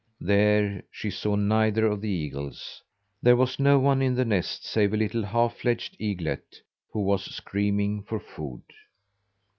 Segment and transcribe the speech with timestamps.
[0.19, 2.81] There she saw neither of the eagles.
[3.21, 6.59] There was no one in the nest save a little half fledged eaglet
[6.91, 8.63] who was screaming for food.